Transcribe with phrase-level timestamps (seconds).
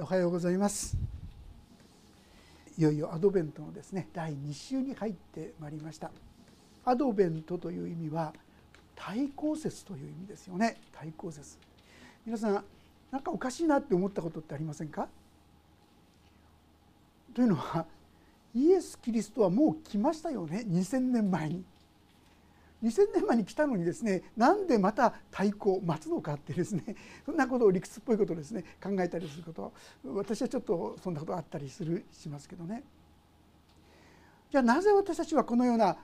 [0.00, 0.96] おはようございます。
[2.76, 6.12] いよいよアドベントのですね第2週に入ってまいりました。
[6.84, 8.32] アドベントという意味は
[8.94, 10.76] 対抗節という意味ですよね。
[10.92, 11.58] 対抗節
[12.24, 12.64] 皆さん
[13.10, 15.08] 何かおかしいなって思ったことってありませんか？
[17.34, 17.84] というのは
[18.54, 20.64] イエス・キリストはもう来ましたよね。
[20.68, 21.64] 2000年前に。
[22.82, 26.94] 2000年前に来たのにですねなんでまた太鼓を待つのかってですね
[27.26, 29.72] そんなことを理屈っぽいことをですね考えたりすること
[30.14, 32.84] 私はちょっとそんなことあったりするしますけどね。
[34.50, 35.98] じゃあなぜ私たちはこのような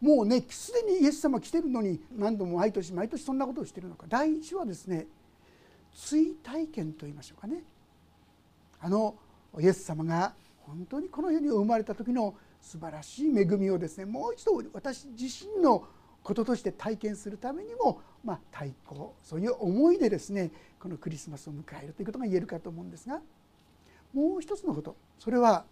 [0.00, 4.06] もうねすでにイエス様来てるのに何度も毎年毎年そんなことをしてるのか。
[4.08, 5.06] 第一はですね
[5.92, 7.64] 追体験と言いましょうかね。
[8.80, 9.16] あの
[9.58, 15.84] イエス様が本当にこの世に生まれた時の素晴らしい恵みをですねもう一度私自身の
[16.22, 23.20] こととして体験するためにも、まあ、対抗そういう思いでですねこのクリスマスを迎えるということが言えるかと思うんですが
[24.12, 25.64] もう一つのことそれは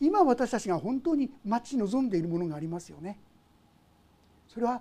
[0.00, 3.18] 今私たちが本当に待ち望んでいるものがありますよね。
[4.46, 4.80] それは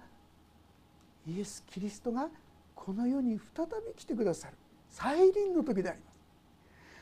[1.27, 2.29] イエス・キリストが
[2.75, 4.53] この世に再び来てくださる
[4.89, 6.11] 再臨の時でありま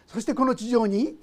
[0.08, 0.14] す。
[0.14, 1.18] そしてこの地上に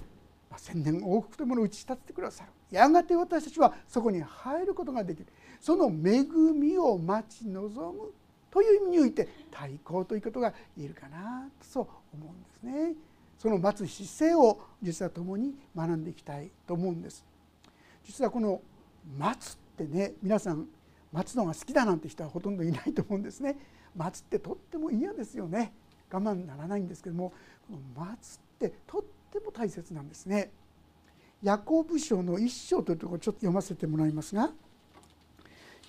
[0.57, 5.27] 千年王国というものを打ち立ててくださるやがて私たちはそこに入ることができる
[5.63, 8.11] その恵みを待ち望む
[8.51, 12.95] という意味において対抗ということが言えるかなとそう思うんですね。
[13.39, 17.25] その待つ姿勢を実は共に学んでいきたいと思うんです。
[18.03, 18.61] 実はこの
[19.17, 20.67] 待つってね皆さん
[21.13, 23.55] 待つのが好きだなんて人はほとんどいないと思うんですね。
[23.95, 25.71] 待つってとっても嫌ですよね。
[26.11, 27.31] 我慢ならないんですけども
[27.69, 30.51] この待つってとっても大切なんですね。
[31.41, 34.51] ヤコブ書の一章というところをちょっと読ませてもらいますが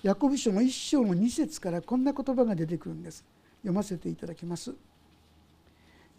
[0.05, 3.25] ヤコブ書の一章の二節からこんな言葉が出てくるんです。
[3.61, 4.71] 読ませていただきます。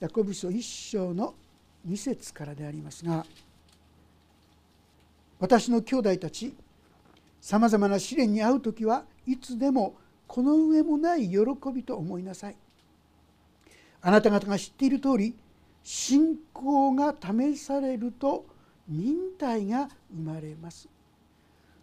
[0.01, 1.35] ヤコブ書一章の
[1.85, 3.25] 二節からでありますが
[5.39, 6.53] 私の兄弟たち
[7.41, 9.95] さまざまな試練に遭う時はいつでも
[10.27, 11.39] この上もない喜
[11.73, 12.57] びと思いなさい。
[14.03, 15.37] あなた方が知っている通り
[15.85, 18.47] 信仰が試されると
[18.89, 20.89] 忍耐が生まれます。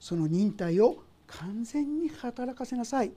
[0.01, 3.11] その忍耐を完全に働かせなさい。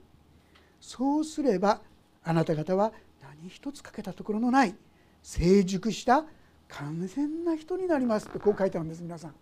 [0.79, 1.81] そうすれば
[2.23, 2.91] あなた方は
[3.21, 4.75] 何一つ欠けたところのない
[5.21, 6.25] 成熟した
[6.67, 9.35] 完全な人になりますってこう書いてあるんです皆さん。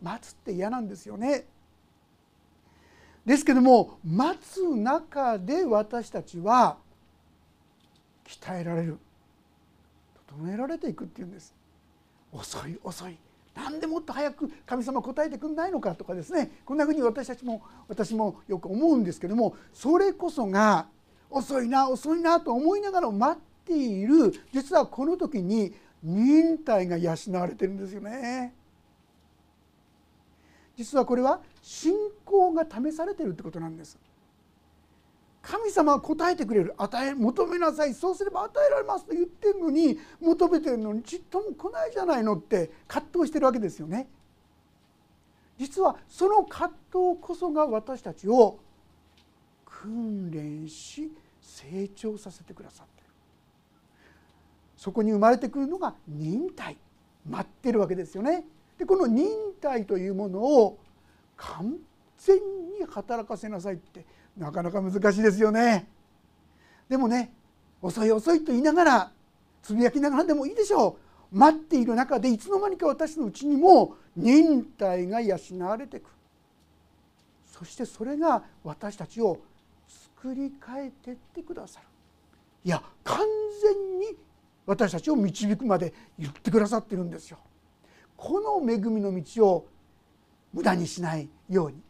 [0.00, 1.46] 待つって嫌なんですよね。
[3.24, 6.78] ですけども待つ中で私たちは
[8.24, 8.98] 鍛えられる。
[10.28, 11.54] 整えられていくっていうんです。
[12.32, 13.18] 遅い遅い。
[13.54, 20.86] なんでもっと早く神様答えてくんないのかとかですねこんなふうに私たちも私もよく思うんですけどもそれこそが
[21.30, 28.54] 遅いな遅いなと思いながら待っている実はこの時に忍耐が養われてるんですよね。
[30.76, 33.98] 実はこれは信仰が試されてるってことなんです。
[35.42, 44.08] 神様は答えてくれる与え求めなさいそうすれば与えられますと言ってるのに求めてるのにちっとも来ないじゃないのって葛藤してるわけですよね。
[45.58, 48.58] 実はその葛藤こそが私たちを
[49.64, 53.08] 訓練し成長させてくださってる
[54.76, 56.76] そこに生まれてくるのが忍耐
[57.28, 58.44] 待ってるわけですよね。
[58.78, 59.28] でこの忍
[59.60, 60.78] 耐というものを
[61.36, 61.76] 完
[62.18, 64.04] 全に働かせなさいって
[64.36, 65.88] なかなか難しいですよね。
[66.88, 67.32] でもね
[67.80, 69.12] 遅い遅いと言いながら
[69.62, 70.96] つぶやきながらでもいいでしょ
[71.32, 71.38] う。
[71.38, 76.10] 待っている中でいつの間にか私のうちにも忍耐が養われていく。
[77.46, 79.40] そしてそれが私たちを
[80.18, 81.86] 作り変えてってくださる。
[82.64, 83.26] いや完
[83.62, 84.16] 全に
[84.66, 87.38] 私たちを導くまで言ってくださってるんですよ。
[88.16, 89.66] この恵みの道を
[90.52, 91.80] 無駄にしないように。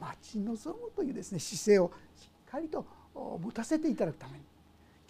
[0.00, 2.84] 待ち望むというですね姿勢をしっかりと
[3.14, 4.44] 持たせていただくために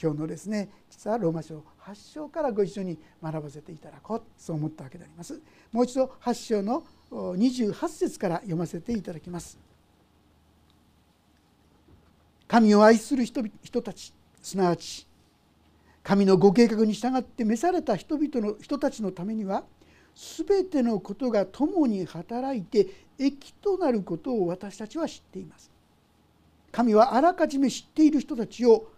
[0.01, 5.41] 今日のですね実はローマ書8章からご一緒に学ばせていただこうそう思ったわけであります。
[5.73, 9.59] もう一度8章の28節から読ませていただきます。
[12.49, 14.13] 神を愛する人人たち
[14.43, 15.07] すなわち
[16.03, 19.65] 神のご計画に従って召された人々の人たちのためには
[20.17, 22.87] 全てのことが共に働いて
[23.19, 25.71] 益となることを私たちは知っています。
[26.73, 28.89] 神はあらかじめ知っている人たちを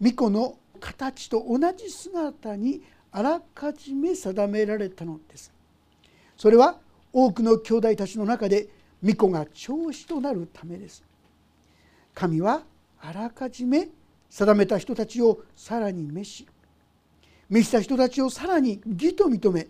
[0.00, 2.82] 巫女の形と同じ姿に
[3.12, 5.52] あらかじめ定められたのです。
[6.36, 6.78] それは
[7.12, 8.68] 多くの兄弟たちの中で
[9.00, 11.04] 巫女が長子となるためです。
[12.12, 12.62] 神は
[13.00, 13.88] あらかじめ
[14.28, 16.48] 定めた人たちをさらに召し
[17.48, 19.68] 召した人たちをさらに義と認め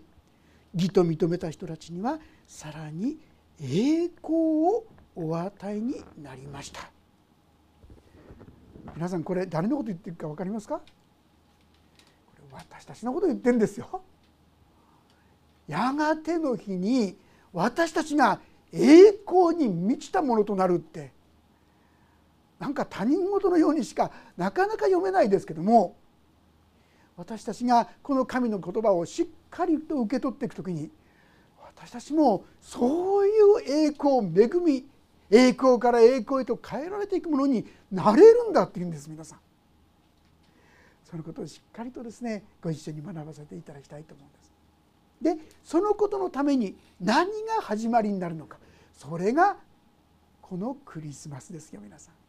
[0.75, 3.17] 義と認めた人たちにはさらに
[3.61, 4.85] 栄光を
[5.15, 6.91] お与えになりました。
[8.95, 10.75] 皆さんこれ誰のこと言ってるか分かりますか？
[10.77, 10.83] こ
[12.37, 14.01] れ私たちのこと言ってるんですよ。
[15.67, 17.17] やがての日に
[17.53, 18.39] 私たちが
[18.71, 21.13] 栄光に満ちたものとなるって。
[22.59, 25.97] なんか他人事のようにしかなかなか読めないですけども
[27.17, 30.89] 私たちがこの神の言葉をしっかりと受け取っていく時に
[31.75, 34.85] 私たちもそういう栄光恵み
[35.31, 39.39] 栄光から栄光へと変えられていくものになれるんだっていうんです皆さん。
[41.03, 44.51] そのことをしっかりとですねご一緒に学ばせていただきたいと思うんです。
[45.21, 48.57] でそのことのために何が始まりになるのか
[48.93, 49.57] それが
[50.41, 52.24] このクリスマスですよ皆さん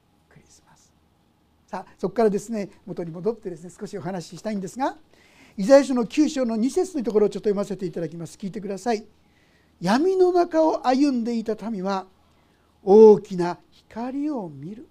[1.66, 4.96] さあそこからですね元に戻ってですね少しお話ししたいんですが
[5.58, 8.36] イザヤ書の9章の2節というところをちょっと読ませていただきます。
[8.36, 9.06] 聞いてください。
[9.80, 12.06] 闇の中を歩んでいた民は
[12.84, 14.86] 大きな光を見る。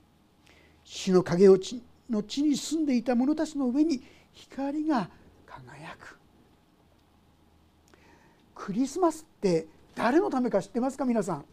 [0.84, 4.02] 死の影落ちの地に住んでいた者たちの上に
[4.34, 5.08] 光が
[5.46, 6.18] 輝く。
[8.56, 11.46] クリスマスって誰のためか知ってますか皆さん。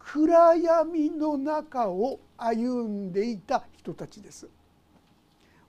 [0.00, 4.48] 暗闇の中を歩んでいた人たちです。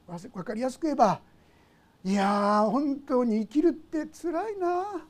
[0.07, 1.19] 分かりやすく言えば
[2.03, 5.01] いや本当に生きるってつらいな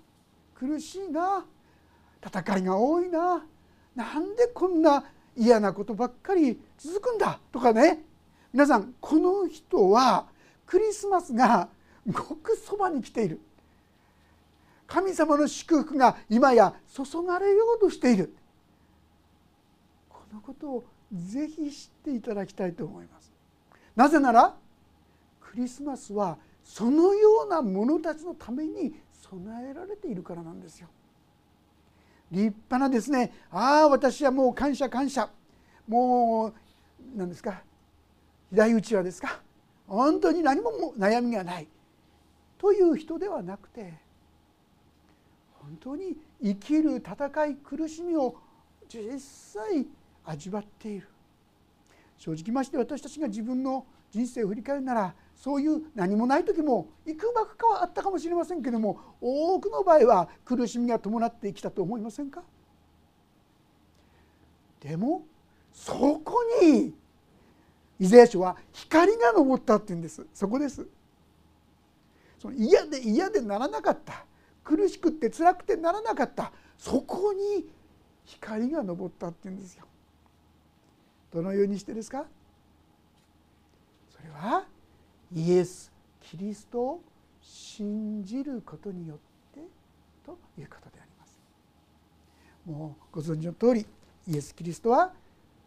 [0.56, 1.46] 苦しいな
[2.26, 3.46] 戦いが多いな
[3.96, 5.04] なんでこんな
[5.36, 8.04] 嫌なことばっかり続くんだとかね。
[8.52, 10.26] 皆さんこの人は
[10.66, 11.70] クリスマスが
[12.08, 13.40] ごくそばに来ている。
[14.88, 18.36] 神様の祝福が今や注がれようとしている。
[20.10, 23.32] このことをぜひ知っていただきたいと思います。
[23.96, 24.56] なぜなら
[25.40, 30.88] クリスマスはそのような者たちのために備えられているからなんですよ。
[32.30, 35.30] 立派なですねああ私はもう感謝感謝。
[35.88, 36.54] もう
[37.16, 37.64] 何ですか
[38.52, 39.42] 左打ちはですか。
[39.88, 41.68] 本当に何も悩みがない。
[42.58, 43.94] という人ではなくて
[45.54, 48.36] 本当に生きる戦い苦しみを
[48.90, 49.86] 実際
[50.28, 51.08] 味わっている。
[52.18, 62.44] 正直まして私たちが自分の人生を振り返るならそういう何もない時もいくばくかはあったかもしれませんけども多くの場合は苦しみが伴ってきたと思いませんか？
[64.80, 65.26] でも
[65.72, 66.94] そこに
[68.00, 70.26] イザヤ書は光が昇ったっていうんです。
[70.34, 70.88] そこです。
[72.40, 74.26] その嫌で嫌でならなかった。
[74.64, 76.52] 苦しくって辛くてならなかった。
[76.78, 77.66] そこに
[78.26, 79.86] 光が昇ったっていうんですよ。
[81.38, 82.26] どのようにしてですか？
[84.10, 84.66] それは
[85.32, 87.02] イエス・キリストを
[87.42, 89.18] 信じることによっ
[89.54, 89.62] て
[90.26, 91.40] ということであります。
[92.66, 93.86] もうご存知の通り
[94.28, 95.14] イエス・キリストは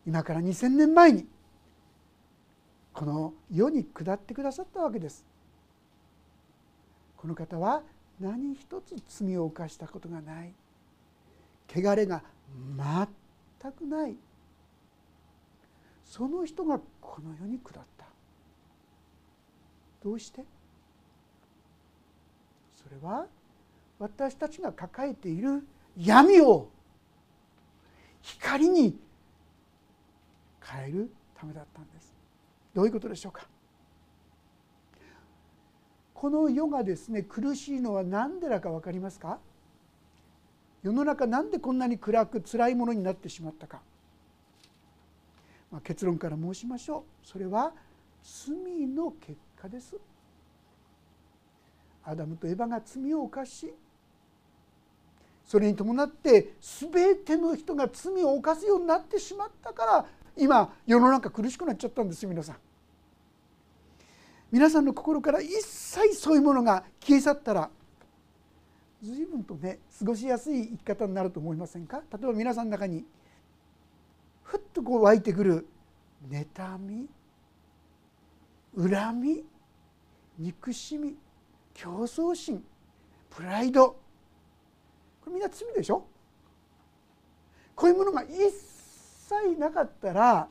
[0.04, 1.28] 今から2,000年前に
[2.92, 5.24] この世に下ってくださったわけです。
[7.16, 7.82] この方は
[8.18, 10.52] 何一つ罪を犯したことがない
[11.72, 12.24] 汚れが
[12.76, 14.16] 全くない
[16.10, 18.04] その人がこの世に下った。
[20.02, 20.42] どうして？
[22.74, 23.26] それは
[24.00, 25.64] 私たちが抱えている
[25.96, 26.68] 闇を
[28.22, 28.98] 光に
[30.60, 32.12] 変えるためだったんです。
[32.74, 33.46] どういうことでしょうか？
[36.12, 39.38] この世がですね苦しいのは何でだか分かりますか？
[40.82, 43.80] 世の中なんでこんなに暗く辛いものになってしまったか、
[45.70, 47.26] まあ、結論から申しましょう。
[47.26, 47.72] それは
[48.22, 49.96] 罪の結果です。
[52.02, 53.72] アダムとエバが罪を犯し
[55.44, 62.56] それに伴って全ての人が罪を犯すようになってしまったから今世の中苦しくなっちゃったんですよ皆さん。
[64.50, 67.70] 皆さんの心から一切そういうものが消え去ったら
[69.02, 72.02] 随分とね過ごしやすい生き方になると思いませんか？
[72.12, 73.04] 例えば皆さんの中に
[74.50, 75.68] ふっとこう湧いてくる
[76.28, 77.08] 妬み
[78.76, 79.44] 恨み
[80.40, 81.14] 憎しみ
[81.72, 82.64] 競争心
[83.30, 83.90] プライド。
[83.90, 83.96] こ
[85.26, 86.04] れみんな罪でしょ？
[87.76, 90.48] こういうものが一切なかったら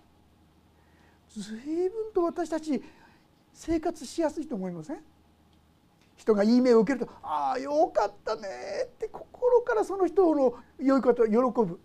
[1.29, 2.81] 随分と私たち
[3.53, 5.03] 生活しやすいと思いません？
[6.15, 8.47] 人がいい目を受けると「ああよかったね」
[8.87, 11.81] って心からその人の良いことを喜ぶ。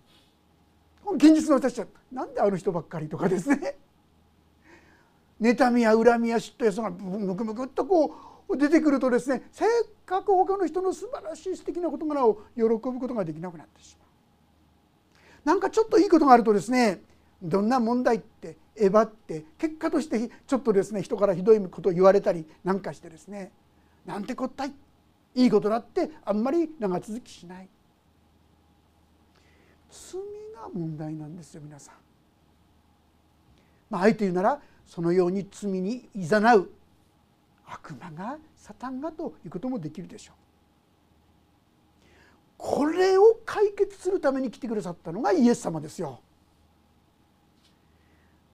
[1.12, 3.76] 現実の私は「なんであの人ばっかり」とかですね
[5.40, 8.14] 妬みや恨みや嫉妬やそのムクムクっとこ
[8.48, 9.68] う出てくるとですねせっ
[10.06, 14.08] かく他の人の素晴らしい素敵な事柄を喜ぶことができなくなってしまう。
[15.44, 17.02] なんかちょっといいことがあるとですね
[17.42, 23.52] どんな問題ってえばって結果としてちょっとですね人からひどいことを言われたりなんかしてですね
[24.06, 24.72] なんてこったい
[25.34, 27.68] いいことだってあんまり長続きしない
[29.94, 30.20] 罪
[30.54, 31.94] が問題なんですよ皆さん。
[33.90, 36.68] まあ、あえて言うならそのように罪にいざなう
[37.66, 40.36] 悪魔がサタンがということもできるでしょう。
[42.56, 46.20] これを解決するために来てくださったのがイエス様ですよ。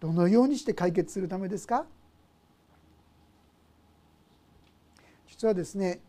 [0.01, 1.87] どのようにして解決するためですか？
[5.27, 6.01] 実はですね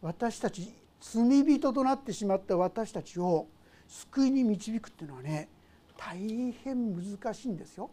[0.00, 3.46] 私たち罪人となってしまった私たちを
[3.88, 5.48] 救いに導くっていうのはね
[5.96, 7.90] 大変難しいんですよ。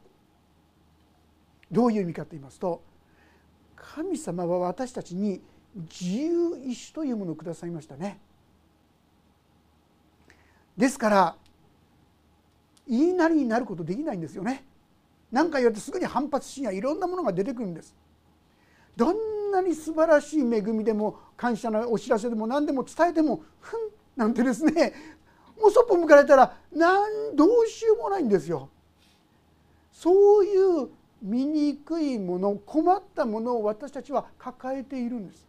[1.72, 2.84] どういう意味かと言いますと
[3.76, 5.42] 神様は私たちに
[5.76, 8.20] 自由意志というものをくださいましたね。
[10.78, 11.36] ですから
[12.88, 14.64] 言いなりになることできないんですよね。
[15.32, 17.96] 何か言われてすぐに反発心やいろんなものが出てくるんです。
[18.96, 23.80] どんなに素晴らしい恵みでも感謝のお知らせでも何でも伝えてもふん
[24.16, 24.94] なんてですね
[25.60, 28.70] もうそっぽ向かれたら何どうしようもないんですよ。
[29.92, 30.90] そういう
[31.22, 35.48] 醜いもの困ったものを私たちは抱えているんです。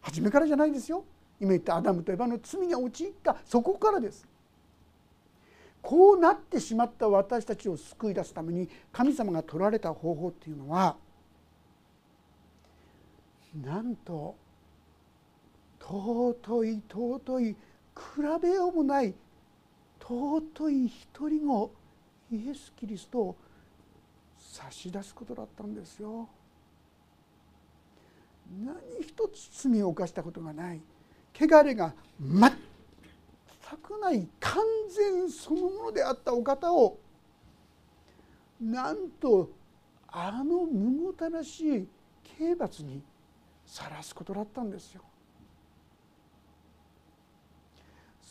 [0.00, 1.04] 初めからじゃないですよ。
[1.40, 4.26] 今言ったアダムとエバの罪に陥ったそこからです。
[5.82, 10.96] こうなってしまった私たちを救い出すために神様が取られた方法っていうのは
[13.54, 14.36] なんと
[15.80, 17.56] 尊い尊い
[17.96, 19.14] 比べようもない
[20.00, 21.72] 尊い一人子
[22.32, 23.36] イエス・キリストを
[24.38, 26.28] 差し出すことだったんですよ。
[28.64, 30.80] 何一つ罪を犯したことがない
[31.32, 32.50] 汚れが全
[33.80, 36.98] くない完全そのものであったお方を
[38.60, 39.50] なんと
[40.08, 41.88] あのむごたらしい
[42.36, 43.02] 刑罰に
[43.64, 45.02] さらすことだったんですよ。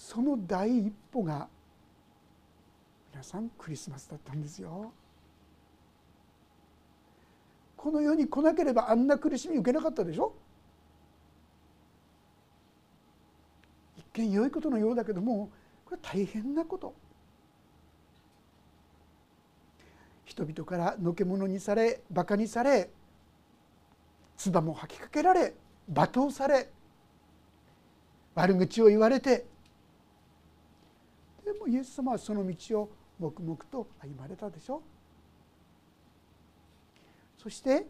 [0.09, 1.47] その第一歩が
[3.11, 4.91] 皆さんクリスマスだったんですよ。
[7.77, 10.33] この世に来なければあんな苦しみ受けなかったでしょ
[13.97, 15.51] 一見良いことのようだけども
[15.85, 16.95] これ大変なこと
[20.25, 22.89] 人々からのけ者にされバカにされ
[24.37, 25.53] 唾も吐きかけられ
[25.93, 26.67] 罵倒され
[28.33, 29.45] 悪口を言われて
[31.69, 34.81] イエス様はその道を黙々と歩まれたでしょ。
[37.37, 37.85] そして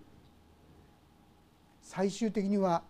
[1.81, 2.83] 最終的には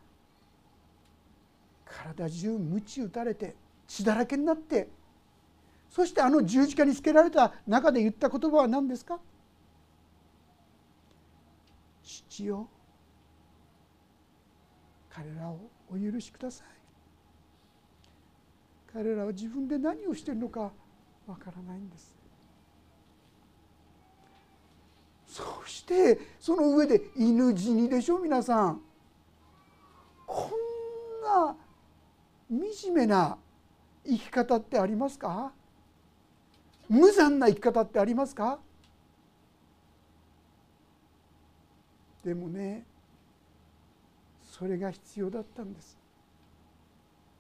[1.86, 3.56] 体中鞭打たれて
[3.88, 4.90] 血だらけになって
[5.90, 9.20] そしてあの十字架につけられた中で言った言葉は何ですか？
[12.04, 12.68] 父よ
[15.10, 16.68] 彼らをお許しください。
[19.00, 20.74] 彼らは自分で何をしているのか
[21.26, 22.20] わからないんです。
[25.26, 28.82] そしてその上で犬死にでしょ皆さん。
[30.28, 31.56] こんな
[32.50, 33.38] 惨めな
[34.06, 35.54] 生き方ってありますか？
[36.90, 38.60] 無残な生き方ってありますか？
[42.26, 42.84] でもね
[44.44, 45.98] それが必要だったんです。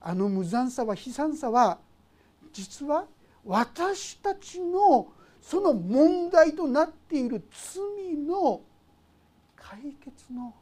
[0.01, 1.79] あの無残さは悲惨さは
[2.53, 3.05] 実は
[3.45, 8.61] 私たちのその問題となっている罪の
[9.55, 10.53] 解決の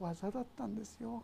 [0.00, 1.22] 技だったんですよ。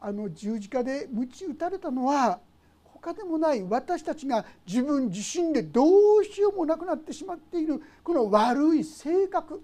[0.00, 2.38] あの十字架で鞭打たれたのは
[2.84, 5.84] 他でもない私たちが自分自身でど
[6.20, 9.60] うしようもなくなってしまっているこの悪い性格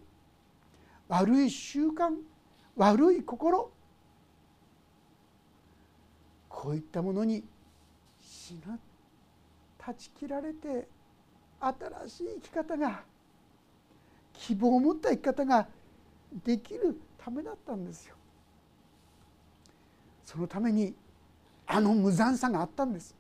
[1.08, 2.11] 悪い習慣
[2.76, 3.70] 悪い心
[6.64, 7.44] こういったものに
[8.18, 8.80] 死ぬ
[9.76, 10.88] 断ち切られて
[11.61, 13.02] 新しい生き方が
[14.33, 15.68] 希望を持った生き方が
[16.42, 18.14] できるためだったんですよ。
[20.25, 20.94] そのために
[21.66, 23.14] あの無残さがあったんです。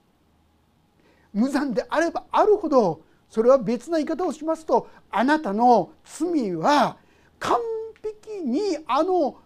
[1.34, 6.96] 無残であればあるほどそれは別な言い方をしますとあなたの罪は
[7.38, 7.58] 完
[8.02, 9.36] 璧にあの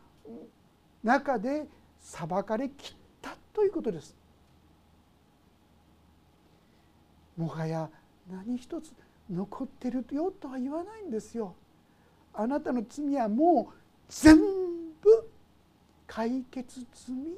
[1.02, 1.66] 中で
[1.98, 2.97] 裁かれきっ
[3.58, 4.14] ということです。
[7.36, 7.90] もはや
[8.30, 8.92] 何一つ
[9.28, 11.56] 残ってるよとは言わないんですよ。
[12.32, 13.74] あなたの罪はもう
[14.08, 14.44] 全部
[16.06, 17.36] 解決済み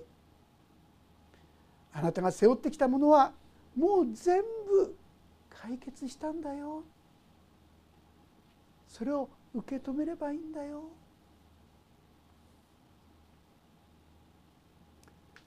[1.95, 3.33] あなたが背負ってきたものは
[3.75, 4.95] もう全部
[5.49, 6.85] 解決したんだよ
[8.87, 10.83] それを受け止めればいいんだよ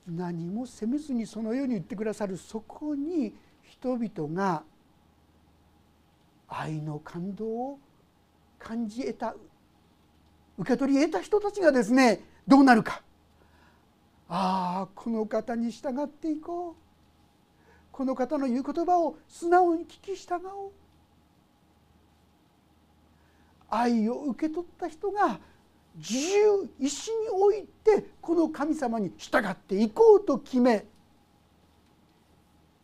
[0.07, 4.63] 何も責めずにそのように言ってくださるそこに人々が
[6.47, 7.79] 愛の感動を
[8.59, 9.35] 感じ得た
[10.57, 13.01] 受け取り得た人たちがですねどうなるか。
[14.29, 16.75] ああこの方に従っていこう。
[17.91, 20.71] この方の言う言葉を素直に聞き従おう。
[23.69, 25.39] 愛を受け取った人が
[25.95, 30.85] 自由意志においてこの神様に従っていこうと決め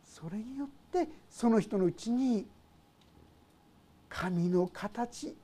[0.03, 2.45] それによってその人のうちに
[4.09, 5.35] 神の形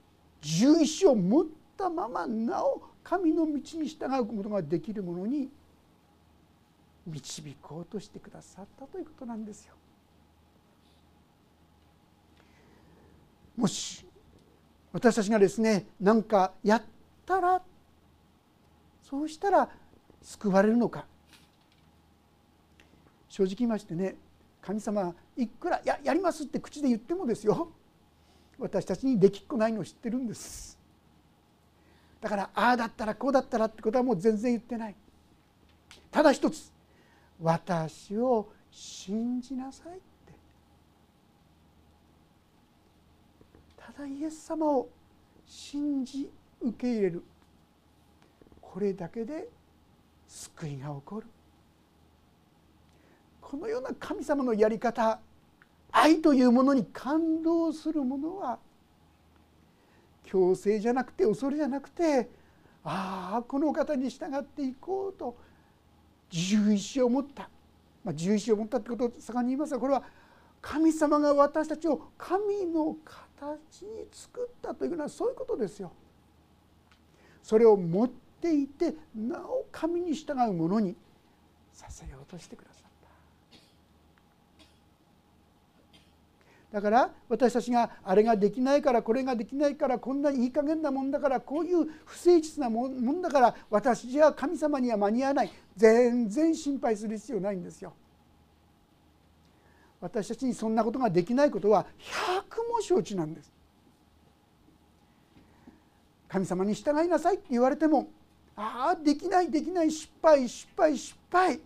[0.44, 1.46] 自由意志を持っ
[1.78, 5.50] たままなお神の道に従うことができるものに
[7.08, 9.74] 導こうとしてくださったということなんですよ。
[13.56, 14.06] もし
[14.92, 16.84] 私たちがですね何かやっ
[17.26, 17.62] たら
[19.04, 19.70] そうしたら
[20.22, 21.06] 救われるのか。
[23.30, 24.16] 正直言いましてね
[24.62, 27.72] 神様いくらややりますって口で言ってもですよ。
[28.58, 30.80] 私たちにできっこないのを知ってるんです。
[32.22, 34.96] だからああだったらこうだったらってことはもう全然言ってない。
[36.10, 36.72] ただ一つ
[37.42, 40.34] 私を信じなさいって。
[43.78, 44.90] ただイエス様を
[45.46, 46.32] 信じ
[46.70, 47.24] 受け入れる。
[48.62, 49.48] これだけで
[50.28, 51.28] 救いが起こる。
[53.42, 55.20] このような神様のやり方
[55.92, 58.60] 愛というものに感動する者は
[60.24, 62.30] 強制じゃなくて恐れじゃなくて
[62.84, 65.38] ああこの方に従っていこうと
[66.32, 67.50] 自由意志を持った、
[68.04, 70.04] まあ、自由意志を持ったってことを盛んに言いますがこれは
[70.62, 75.92] 神様が私たちを神の形に作ったというのはそういうことですよ。
[77.46, 78.10] それを持っ
[78.42, 80.96] ていてなお神に従うものに
[81.72, 82.86] させようとしてください。
[86.74, 97.94] だから私たちがあれができないからこれができないからこんないい加減なもんだからこういう不誠実なもんだから私じゃ神様には間に合わない全然心配する必要ないんですよ。
[100.02, 103.55] 私たちにそんなことができないことは100も承知なんです。
[106.36, 108.10] 神様に従いなさいって言われても
[108.58, 111.62] ああできないできない失敗失敗失敗。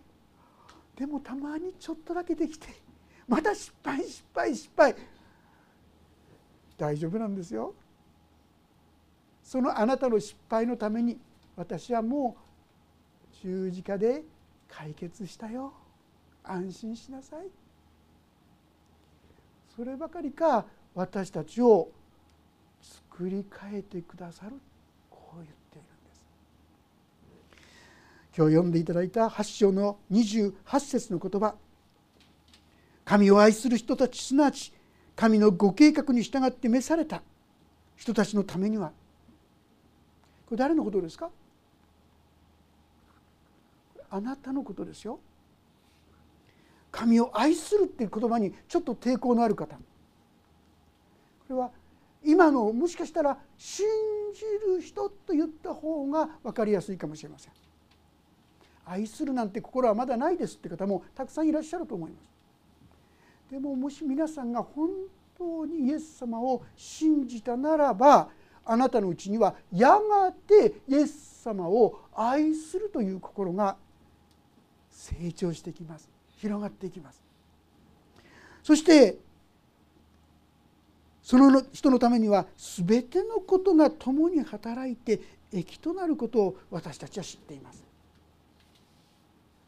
[0.96, 2.68] でもたまにちょっとだけできて
[3.26, 4.94] また失敗失敗失敗。
[6.78, 7.74] 大丈夫なんですよ。
[9.42, 11.18] そのあなたの失敗のために
[11.56, 12.36] 私はも
[13.32, 14.22] う十字架で
[14.68, 15.72] 解決したよ。
[16.44, 17.48] 安心しなさい。
[19.74, 21.90] そればかりか私たちを
[23.20, 24.52] 作り変えてくださる。
[25.10, 26.24] こう言っているんです。
[28.34, 31.54] 今日読んでいただいた8章の28節の言葉。
[33.04, 34.72] 神を愛する人たちすなわち
[35.16, 37.20] 神のご計画に従って召された
[37.94, 38.90] 人たちのためには。
[40.46, 41.28] これ誰のことですか？
[44.08, 45.20] あなたのことですよ。
[46.90, 49.76] 神を愛するっていう言葉にちょっと抵抗のある方。
[49.76, 49.82] こ
[51.50, 51.70] れは
[52.24, 53.86] 今のもしかしたら信
[54.34, 57.52] じる人と言った方が分かりやすいかもしれません。
[58.84, 62.28] 愛するなんて心はまだないですって方もたくさんいらっしゃると思います。
[63.50, 64.90] でももし皆さんが本
[65.36, 68.28] 当にイエス様を信じたならば
[68.64, 73.76] あなたのうちにはやがてイエス様を愛するという心が
[74.90, 77.22] 成長してきます広がっていきます
[78.62, 79.16] そして
[81.22, 85.20] その人のためには全てのことが共に働いて
[85.52, 87.84] 益となることを私たちは知っています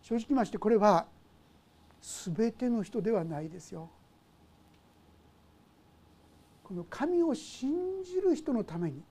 [0.02, 1.06] 正直ましてこれは
[2.02, 3.88] 全ての人ではないですよ。
[6.64, 9.02] この神を信じる人のために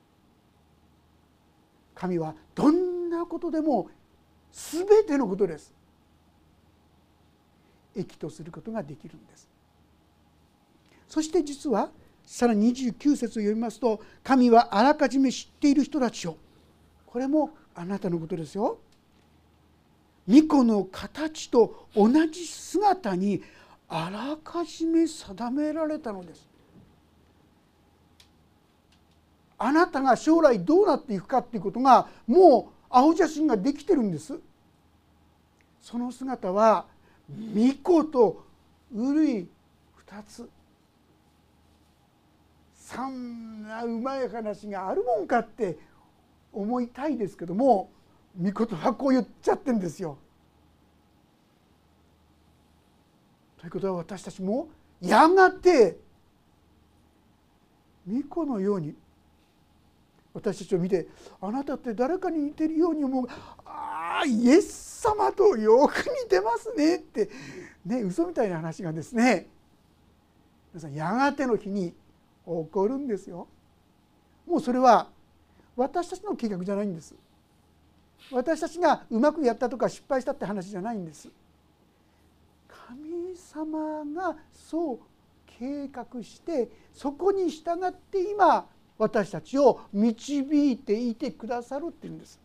[1.96, 3.90] 神はどんなことでも
[4.52, 5.74] 全てのことです。
[7.96, 9.50] 益とすることができるんです。
[11.08, 11.90] そして実は
[12.32, 16.38] さらに29節を読みますと「神はあらかじめ知っている人たちを」
[17.06, 18.80] これもあなたのことですよ。
[20.28, 23.44] 巫女の形と同じ姿に
[23.90, 26.48] あらかじめ定められたのです。
[29.58, 34.40] あなたが将来どうなっていくかっていうことがもう青写真ができてるんです。
[35.82, 36.86] その姿は
[37.28, 38.46] 巫女と
[38.94, 39.48] 憂い
[40.08, 40.50] 2つ。
[42.94, 45.78] そんなうまい話があるもんかって
[46.52, 47.90] 思いたいですけども
[48.38, 50.18] 御言葉こう言っちゃってんですよ。
[53.58, 54.68] ということは私たちも
[55.00, 55.98] やがて
[58.08, 58.96] 巫女のように
[60.34, 61.08] 私たちを見て
[61.40, 63.28] あなたって誰かに似てるように思う。
[63.66, 67.30] ああイエス様とよく似てますねって。
[67.86, 69.48] ね嘘みたいな話がですね。
[70.74, 71.94] 皆さんやがての日に
[72.64, 73.48] 起こるんですよ。
[74.48, 75.10] もうそれは
[75.76, 77.16] 私たちの計画じゃないんです。
[78.32, 81.30] 私たちがうまくやったとか失敗したって話じゃないんです。
[82.68, 85.00] 神様がそう
[85.46, 92.40] 計画してそこに従って今私たちを導いていてくださるっていうんです。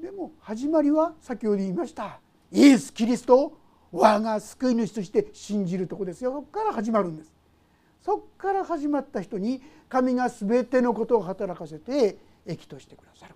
[0.00, 2.20] でも始まりは先ほど言いました
[2.50, 3.52] イエス・キリスト
[3.92, 7.32] 我が救い主として信じるとこですよそこから始まるんです
[8.02, 13.34] そこから始まった人に神が全てのことを働かせて益としてくださる。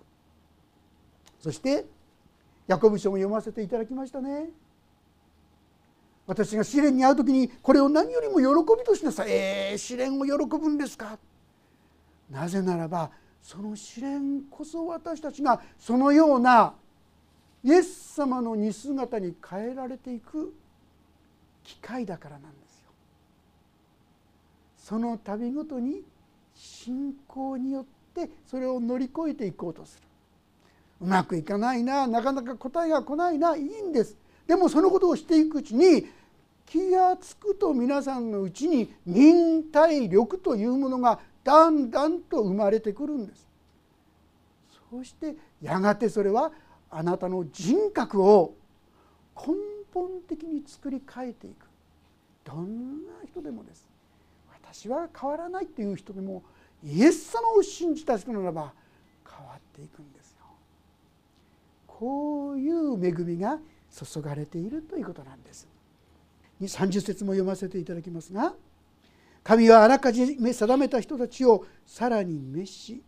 [1.39, 1.85] そして
[2.67, 4.49] ヤコブ書も読ませていただきましたね。
[6.25, 9.31] 私が試練に遭う時にこれを何よりも喜びとしなさい。
[9.31, 11.19] えー、試練を喜ぶんですか。
[12.31, 13.11] なぜならば
[13.43, 16.73] その試練こそ私たちがそのような
[17.63, 20.55] イエス様の似姿に変えられていく
[21.63, 22.61] 機会だからなんです。
[22.61, 22.64] よ。
[24.85, 26.03] その度ごとに
[26.53, 30.07] 信仰によってそれを乗り越えていこうとする。
[31.01, 34.15] うまくいかないななかなか答えが来ないないいんです。
[34.45, 36.05] でもそのことをしていくうちに
[36.67, 43.47] 気が付くと皆さんのうちに忍耐力というものがだんだんと生まれてくるんです。
[44.91, 46.51] そしてやがてそれは
[46.91, 48.53] あなたの人格を
[49.35, 49.55] 根
[49.91, 51.65] 本的に作り変えていく。
[52.43, 53.94] どんな人でもです。
[54.77, 56.43] 私は変わらないっていう人でも
[56.83, 58.73] イエス様を信じた人ならば
[59.25, 60.45] 変わっていくんですよ。
[61.87, 63.57] こういう恵みが
[63.89, 65.65] 注がれているということなんです。
[66.61, 68.53] 30節も読ませていただきますが
[69.43, 73.03] 神はあらかじめ定めた人たちをさらに召し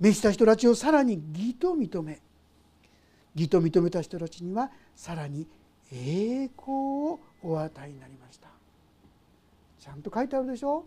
[0.00, 2.20] 召した人たちをさらに義と認め
[3.34, 5.46] 義と認めた人たちにはさらに
[5.92, 8.57] 栄光をお与えになりました。
[9.80, 10.84] ちゃんと書いてあるでしょ？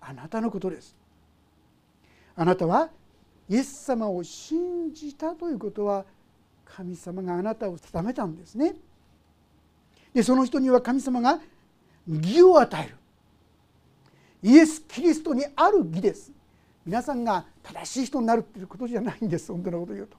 [0.00, 0.96] あなたのことです。
[2.36, 2.88] あなたは
[3.48, 6.04] イエス様を信じたということは
[6.64, 8.74] 神様があなたを定めたんですね。
[10.14, 11.40] でその人には神様が
[12.08, 12.96] 義を与える。
[14.42, 16.32] イエス・キリストにある義です。
[16.86, 19.52] 皆さんが正しい人になるっていうことじゃないんです。
[19.52, 20.16] 本当のこと言うと。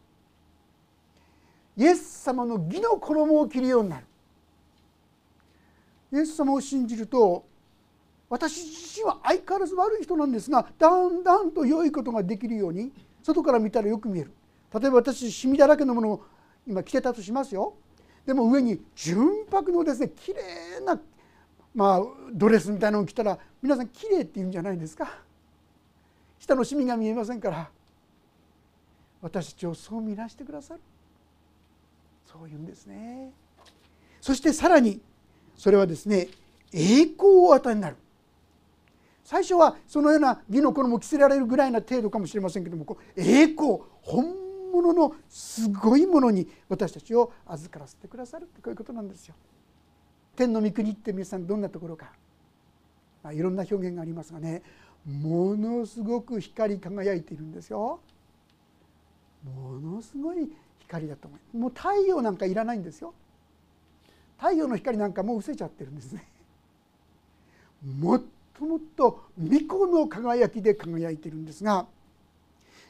[1.77, 4.06] イエス様の義の衣を着るようになる。
[6.12, 7.45] イエス様を信じると
[8.30, 12.91] 私自身は相変わらず悪い人なんですがだんだんと良いことができるように
[13.24, 14.32] 外から見たらよく見える。
[14.74, 16.26] 例えば私シミだらけのものを
[16.65, 17.74] 今着てたとしますよ。
[18.26, 21.00] でも上に純白のですね綺麗な
[21.76, 22.02] まあ
[22.34, 25.19] ドレスみたいなのを着たら皆さん綺麗って言うんじゃないですか。
[26.39, 27.69] 下のシミが見えませんから。
[29.21, 30.80] 私たちをそう見なしてくださる。
[32.26, 33.32] そういうんですね。
[34.19, 35.02] そしてさらに
[35.62, 36.28] それはですね
[36.74, 37.95] 栄光を与えになる
[39.24, 44.26] 最初はそのような義の衣を着せられるぐらいな程度かもしれませんけども栄光本
[44.74, 49.36] 物のすごいものに私たちを預からせてくださるってこういうことなんですよ。
[50.36, 52.12] 天の御国って皆さんどんなところか、
[53.21, 54.63] まあ、いろんな表現がありますがね
[55.06, 58.00] ものすごく光り輝いているんですよ。
[59.43, 63.13] ものすごい光だと思うもう太陽なんかいらないんですよ
[64.41, 66.27] 太陽の光なんかもう失せちゃってるんですね。
[67.99, 68.23] もっ
[68.58, 71.86] ともっと巫女の輝きで輝いてるんですが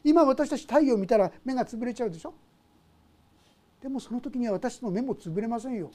[0.01, 2.33] 今私たち太陽を見たら目が潰れちゃうでしょ？
[3.81, 5.91] でもその時には私の目も潰れませんよ。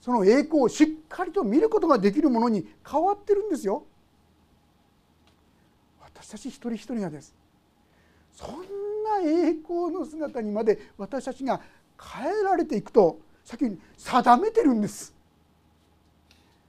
[0.00, 3.84] その栄光をしっかりと見ることができるものに変わってるんですよ。
[6.00, 7.34] 私たち一人一人がです。
[8.32, 8.54] そん
[9.02, 11.60] な栄光の姿にまで私たちが
[12.00, 15.14] 変えられていくと先に定めてるんです。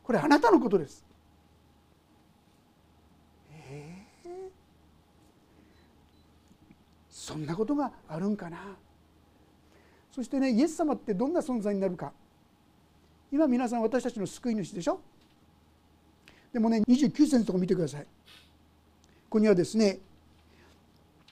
[0.02, 1.04] これあなたのことです。
[3.52, 4.30] えー、
[7.10, 8.78] そんなことがあるんかな。
[10.16, 12.14] そしてねイエス様ってどんな存在になるか。
[13.30, 15.02] 今皆さん私たちの救い主でしょ。
[16.54, 18.04] でもね29節とか見てください。
[18.04, 18.08] こ
[19.32, 20.00] こにはですね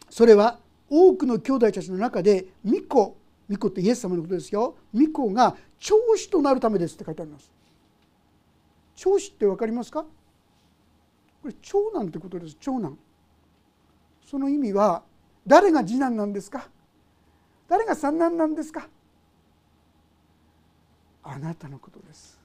[0.10, 3.16] それは多くの兄弟たちの中で巫女
[3.50, 4.76] 巫女ってイエス様のことですよ。
[4.94, 7.52] 巫女が長子となるためですって書いてあります。
[8.96, 10.04] 長子って分かりますか？
[11.42, 12.58] これ長男ってことです。
[12.60, 12.98] 長男。
[14.26, 15.04] その意味は
[15.46, 16.68] 誰が次男なんですか？
[17.70, 18.88] 誰が三男なんですか？
[21.24, 22.40] あなたのことです。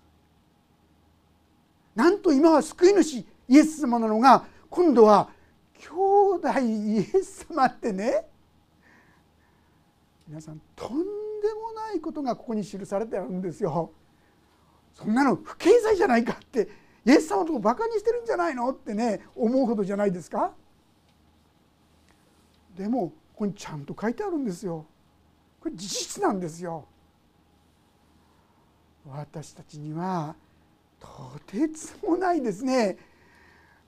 [1.94, 5.28] なんと今は救い主イエス様なのが今度は
[5.74, 5.88] 兄
[6.36, 8.26] 弟イエス様ってね
[10.32, 13.92] 皆さんとんでもないことがここに記されてあるんですよ。
[14.94, 16.70] そんなの不敬罪じゃないかって
[17.04, 20.54] イエス様とこバカにしてるんじゃないのってね思うほどじゃないですか。
[22.74, 24.86] でもここにちゃんと書いてあるんですよ。
[25.60, 26.86] これ事実なんですよ。
[29.06, 30.34] 私たちには
[30.98, 31.08] と
[31.46, 32.96] てつもないですね。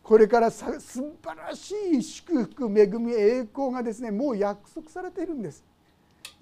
[0.02, 5.64] これからさ素晴らしい祝福恵み栄光がですねもう約束されているんです。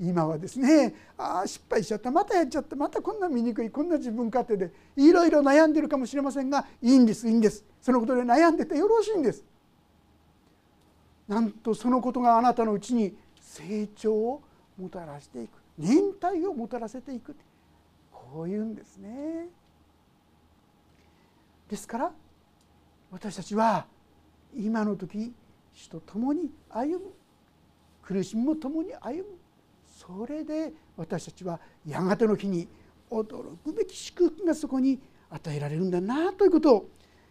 [0.01, 7.65] 今はですねああ失敗しちゃったまたやっちゃったまたこんな醜いこんな自分勝手でいろいろ悩んでるかもしれませんがいいんですいいんです。
[7.81, 9.45] そのことで悩んでてよろしいんです。
[11.29, 14.43] なんとそのことがあなたのうちに成長を
[14.79, 17.37] もたらしていく忍耐をもたらせていく
[18.11, 19.49] こういうんですね。
[21.69, 22.13] ですから
[23.11, 23.87] 私たちは
[24.55, 25.33] 今の時
[25.75, 27.13] 主と共に歩む
[28.03, 29.42] 苦しみも共に歩む
[30.07, 32.67] それで私たちはやがての日に
[33.09, 34.99] 驚くべき祝福がそこに
[35.31, 36.89] 与えられるんだなということを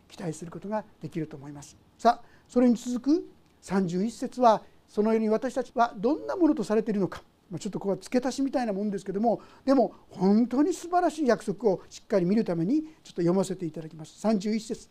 [0.08, 1.76] 期待することができると思います。
[1.98, 3.30] さあそれに続く
[3.64, 7.24] 31節はそのように私たちはどんなものとされているのか。
[7.60, 14.26] ちょっとここは付け足しみたいなもんですけどもでも本当に素晴らしい約束をしっかり見るためにちょっと読ませていただきます。
[14.26, 14.88] 31節。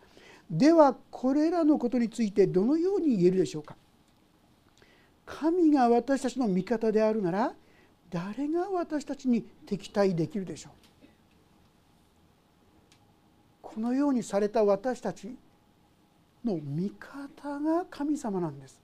[0.50, 3.74] ではこれらのことについてどのように言えるでしょうか。
[5.24, 7.54] 神が私たちの味方であるなら
[8.10, 10.72] 誰が私たちに敵対できるでしょう？
[13.62, 15.36] このようにされた私たち
[16.44, 18.80] の味方が神様なんです。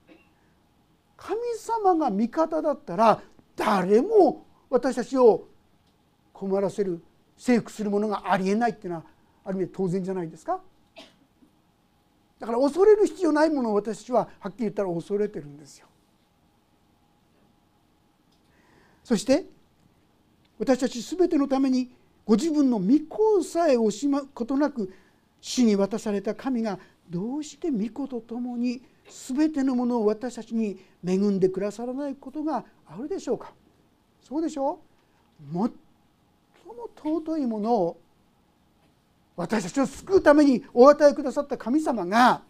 [1.16, 3.20] 神様が味方だったら
[3.56, 5.48] 誰も私たちを
[6.32, 7.02] 困らせる
[7.36, 9.04] 征服するものがありえないっていうのは
[9.44, 10.60] ある意味当然じゃないですか。
[12.38, 15.86] だから恐れる必要ないものを私たちははっきり言ったら恐れてるんですよ。
[19.06, 19.46] そして
[20.58, 21.92] 私たち全てのために
[22.24, 24.92] ご自分の御子さえ惜しむことなく
[25.40, 33.52] 死に渡された神がどうして御子と共に全てのものを私たちに恵んでくださらないことがあるでしょうか？
[34.20, 34.80] そうでしょ
[35.40, 35.52] う？
[35.52, 35.70] 最も
[36.96, 38.00] 尊いものを
[39.36, 42.42] 私たちを救うためにお与えくださった神様が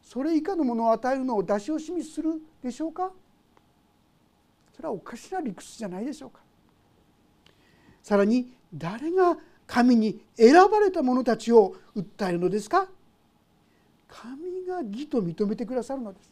[0.00, 3.12] それ以下のものを与えるのを出し惜しみするでしょうか？
[4.74, 6.40] それはおかしな理屈じゃないでしょうか。
[8.02, 12.88] さらに誰が神に選ばれた者たちを訴えるのですか？
[14.08, 16.30] 神が義と認めてくださるのです。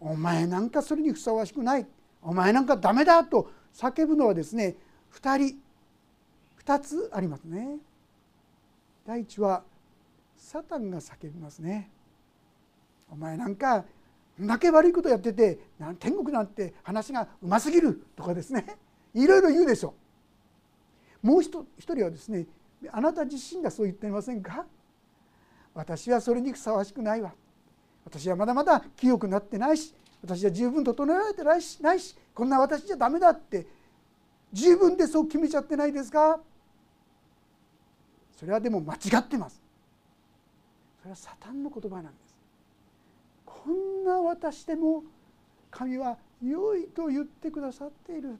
[0.00, 1.86] お前なんかそれにふさわしくない。
[2.20, 4.76] お前なんかダメだと叫ぶのはですね
[5.14, 5.58] 2人
[6.64, 7.76] 2つありますね。
[9.06, 9.62] 第一は
[10.36, 11.90] サタンが叫びますね。
[13.10, 13.84] お前なんか
[14.38, 15.58] だけ悪いことやってて
[15.98, 18.78] 天国なんて話がうますぎるとかですね。
[19.14, 19.94] いろいろ言うでしょ。
[21.22, 22.46] うもう一人はですね
[22.90, 24.66] あなた自身がそう言っていませんか？
[25.74, 27.34] 私はそれにふさわしくないわ。
[28.04, 33.66] 私はまだまだ清くなってないし私は十分整えられてないしないしこんな私じゃダメだって
[34.52, 36.40] 自分でそう決めちゃってないですか？
[38.36, 39.60] それはでも間違ってます。
[41.00, 42.29] それはサタンの言葉なんです。
[43.64, 45.04] こんな私でも
[45.70, 48.36] 神は良いと言ってくださっている。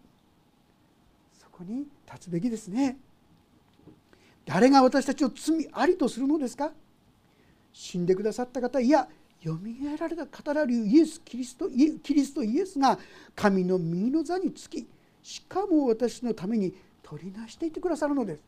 [1.39, 2.97] そこに立つべきですね。
[4.47, 6.73] 誰が私たちを罪ありとするのですか？
[7.73, 9.07] 死んでくださった方いや
[9.43, 12.99] よみがえられた語られるイエスキリストキリストイエスが
[13.37, 14.87] 神の右の座につき
[15.23, 18.43] しかも私のために取りなしていてくださるのです。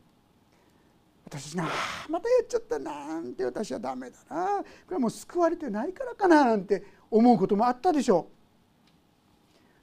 [1.25, 1.63] 私が
[2.09, 4.59] 「またやっちゃったなんて私はダメだな。
[4.59, 8.27] これはもう救われてないからかな」なんて思うこともあったでしょ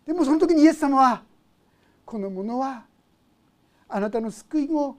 [0.05, 0.07] う。
[0.07, 1.25] でもその時にイエス様は
[2.05, 2.85] このものは
[3.89, 4.97] あなたの救いを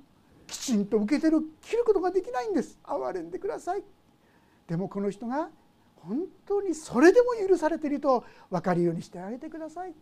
[0.47, 2.77] きちんと受けてる切ることができないんです。
[2.83, 3.83] 憐れんでください。
[4.67, 5.49] でもこの人が
[5.95, 9.93] 本当にそれでも許されていると分かるようにしてあげてください。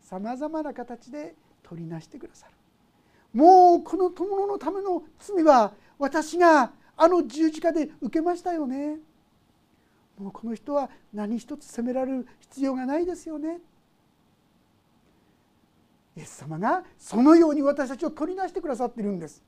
[0.00, 2.54] さまざまな形で取りなしてくださる。
[3.32, 8.98] もうこの友のための罪は私があの十字架で受けましたよね。
[10.18, 13.58] もうこの人は何一つ責められる必要がないですよね。
[16.16, 19.42] イエス様がそのように私たちを取り出してくださっているんです。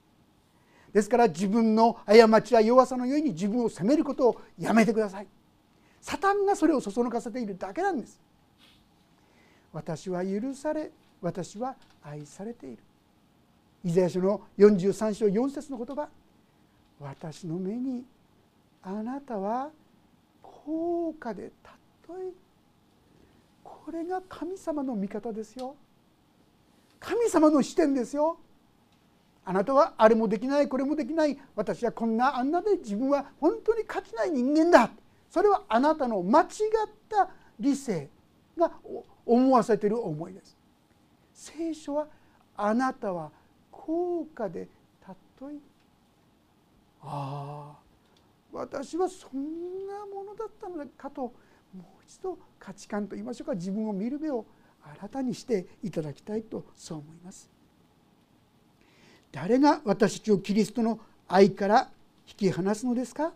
[0.92, 5.26] ですから自分の過ちや弱さのゆえに自分を責めることをやめてください。
[6.00, 8.20] サタンがそれをそそのかせているだけなんです。
[9.72, 10.90] 私は許され
[11.20, 12.82] 私は愛されている。
[13.84, 16.08] イザヤ書の43章4節の言葉。
[17.00, 18.04] 私の目に
[18.82, 19.70] あなたは
[20.40, 21.50] 高価で
[22.06, 22.32] 尊い
[23.64, 25.74] これが神様の味方ですよ。
[27.00, 28.38] 神様の視点ですよ。
[29.44, 31.36] あなたはあれもできないこれもできない。
[31.56, 34.90] 私はこんなあんなで自分は本当に価値ない人間だ。
[35.28, 36.48] それはあなたの間違っ
[37.08, 38.08] た理性
[38.56, 38.70] が
[39.26, 40.56] 思わせている思いです。
[41.32, 42.06] 聖書は
[42.56, 43.32] あなたは
[43.84, 44.68] 高価で
[45.40, 45.60] 尊い
[47.02, 47.78] ああ
[48.52, 51.32] 私はそんなものだったのかとも
[51.76, 54.46] う一度価値観といいましょうか自分を見る目を
[55.00, 57.50] 新たにしていただきたいとそう思います。
[59.32, 61.88] 誰が私たちをキリストの愛から
[62.28, 63.32] 引き離すのですか？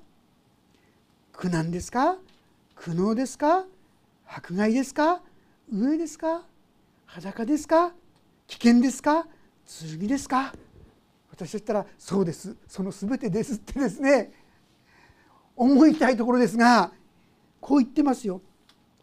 [1.32, 2.18] 苦難ですか？
[2.74, 3.64] 苦悩ですか？
[4.28, 5.22] 迫害ですか？
[5.72, 6.42] 飢えですか？
[7.06, 7.92] 裸ですか？
[8.46, 9.26] 危険ですか？
[9.66, 10.54] 剣ですか？
[11.30, 12.56] 私だったらそうです。
[12.68, 14.32] その全てですってですね。
[15.56, 16.92] 思いたいところですが
[17.60, 18.40] こう言ってますよ。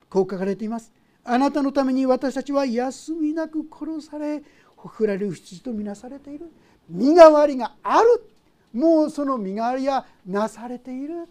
[0.10, 0.92] こう書かれています。
[1.24, 4.44] あなたのために私たちは休みなく殺され
[4.76, 6.52] ほふられる羊とみなされている。
[6.90, 8.30] 身代わりがある。
[8.74, 11.28] もうその身代わりはなされている。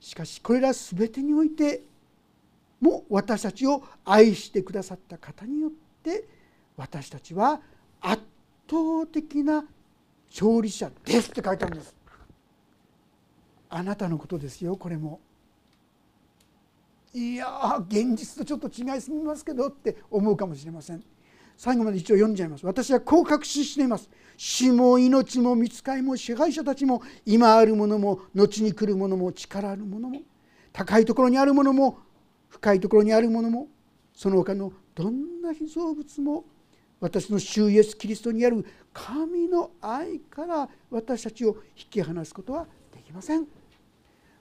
[0.00, 1.82] しかしこれら全てにおいて
[2.80, 5.70] も私たちを愛してくださった方によっ
[6.02, 6.24] て
[6.76, 7.60] 私たちは
[8.00, 8.22] 圧
[8.68, 9.64] 倒的な
[10.30, 11.94] 勝利者ですって書いてあるんです。
[13.68, 15.20] あなたのことですよこれも。
[17.12, 21.02] いや現実とちょっと違いすぎますけどって思うかもしれません。
[21.56, 22.64] 最後まで一応読んじゃいます。
[22.64, 24.08] 私はこう確信しています。
[24.36, 30.22] 死も命も見つかりも支配者たちも今あるものも後に来るものも力あるものも
[30.72, 31.98] 高いところにあるものも
[32.48, 33.68] 深いところにあるものも
[34.20, 36.44] その他のどんな被造物も
[37.00, 43.46] 私の主イエスキリストにある神の愛から私たちを引き離すことはできません。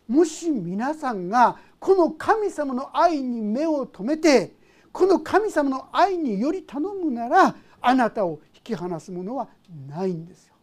[0.05, 4.51] もし皆さんがこの神様の愛に目を留めて
[4.91, 9.47] この神様の愛により頼むならあなたを引き離すものは
[9.87, 10.55] ないんですよ。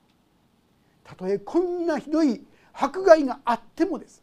[1.05, 2.42] たとえこんなひどい
[2.74, 4.22] 迫害があってもです。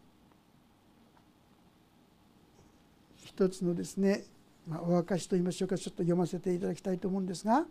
[3.16, 4.26] 一つのですね、
[4.68, 7.66] まあ、お明かしといいましょうかちょっと読ませていただきたいと思うんですが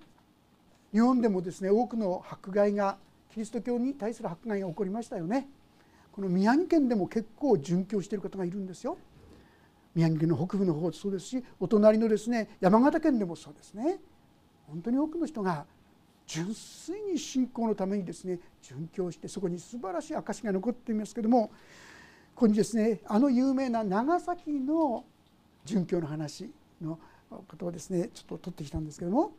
[0.93, 2.99] 日本でもですね多くの迫害が
[3.33, 5.49] キリスト教に対する迫害が起こりましたよね。
[6.13, 8.99] この宮城県でも結構殉教している方がいるんですよ。
[9.95, 14.01] 宮城県の北部の方もそうですしお隣のですね山形県でもそうですね
[14.67, 15.65] 本当に多くの人が
[16.27, 21.49] 純粋に信仰のためにですね殉教してそこに素晴らしい証が残っていますけども
[22.35, 25.05] ここにですねあの有名な長崎の
[25.67, 26.51] 殉教の話
[26.83, 29.33] のことをですねちょっと取ってきたんですけども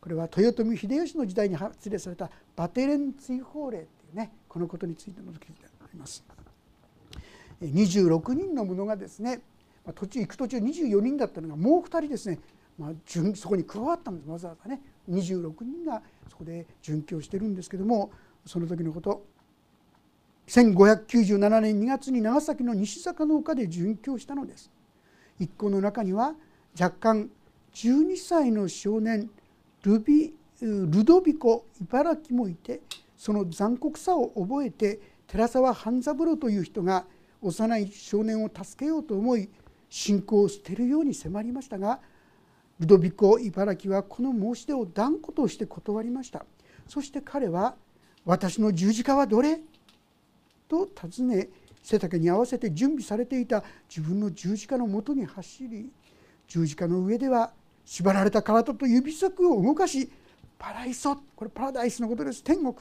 [0.00, 6.24] これは豊臣秀吉の時代に発令されたバテレン追放令っていうねこのことについての記事であります。
[7.62, 9.40] 26人の者がですね
[9.94, 12.38] 途中行く途中24人だったのがもう2人ですね、
[12.78, 12.90] まあ、
[13.34, 18.10] そこに加わったんですわざわざね26人がそこで殉教してるんですけども
[18.44, 19.24] その時のこと
[20.48, 24.70] 1597年2月に長崎の西坂の丘で殉教したのです
[25.38, 26.34] 一行の中には
[26.78, 27.30] 若干
[27.74, 29.30] 12歳の少年
[29.82, 32.80] ルビルドビコ茨城もいて
[33.16, 37.06] その残酷さを覚えて寺沢半三郎という人が
[37.42, 39.48] 幼い少年を助けようと思い
[39.88, 42.00] 信仰を捨てるように迫りましたが
[42.78, 46.44] ルドビコ茨城はこの申し出を断固として断りました
[46.88, 47.74] そして彼は
[48.24, 49.60] 「私の十字架はどれ?」
[50.68, 51.48] と尋ね
[51.82, 55.90] 背丈に合わせて準備されていた自分の十字架のもとに走り
[56.48, 57.52] 十字架の上では
[57.84, 60.10] 縛られた体と指先を動かし
[60.58, 62.42] パライソこれパラダイスのことです。
[62.42, 62.74] 天国。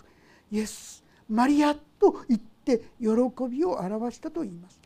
[0.52, 1.04] イエス。
[1.30, 3.08] マリアと言って喜
[3.50, 4.80] びを表したと言います。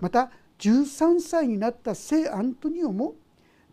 [0.00, 3.14] また13歳になった聖アントニオも